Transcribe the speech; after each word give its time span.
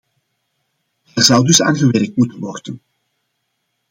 Daar 1.13 1.25
zou 1.25 1.45
dus 1.45 1.61
aan 1.61 1.75
gewerkt 1.75 2.15
moeten 2.15 2.39
worden. 2.39 2.81